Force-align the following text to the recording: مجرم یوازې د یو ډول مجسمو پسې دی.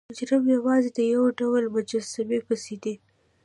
مجرم 0.09 0.43
یوازې 0.55 0.89
د 0.93 0.99
یو 1.13 1.23
ډول 1.39 1.63
مجسمو 1.75 2.39
پسې 2.47 2.75
دی. 2.83 2.95